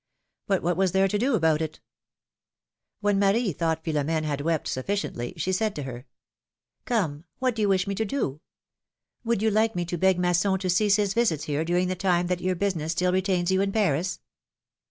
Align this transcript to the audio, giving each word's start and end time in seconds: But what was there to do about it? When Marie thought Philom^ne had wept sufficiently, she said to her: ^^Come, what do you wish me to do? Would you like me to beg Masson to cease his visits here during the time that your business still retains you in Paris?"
But 0.47 0.63
what 0.63 0.77
was 0.77 0.93
there 0.93 1.07
to 1.07 1.17
do 1.19 1.35
about 1.35 1.61
it? 1.61 1.79
When 3.01 3.19
Marie 3.19 3.53
thought 3.53 3.83
Philom^ne 3.83 4.23
had 4.23 4.41
wept 4.41 4.67
sufficiently, 4.67 5.35
she 5.37 5.51
said 5.51 5.75
to 5.75 5.83
her: 5.83 6.07
^^Come, 6.87 7.25
what 7.37 7.53
do 7.53 7.61
you 7.61 7.69
wish 7.69 7.85
me 7.85 7.93
to 7.93 8.05
do? 8.05 8.41
Would 9.23 9.43
you 9.43 9.51
like 9.51 9.75
me 9.75 9.85
to 9.85 9.99
beg 9.99 10.17
Masson 10.17 10.57
to 10.57 10.71
cease 10.71 10.95
his 10.95 11.13
visits 11.13 11.43
here 11.43 11.63
during 11.63 11.87
the 11.87 11.93
time 11.93 12.25
that 12.25 12.41
your 12.41 12.55
business 12.55 12.93
still 12.93 13.11
retains 13.13 13.51
you 13.51 13.61
in 13.61 13.71
Paris?" 13.71 14.21